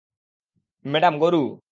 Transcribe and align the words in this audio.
Madam, 0.85 1.13
গরু! 1.19 1.43